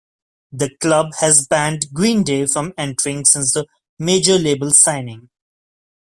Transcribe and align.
The 0.51 0.75
club 0.77 1.13
has 1.19 1.45
banned 1.45 1.93
Green 1.93 2.23
Day 2.23 2.47
from 2.47 2.73
entering 2.75 3.23
since 3.23 3.53
the 3.53 3.67
major 3.99 4.39
label 4.39 4.71
signing. 4.71 5.29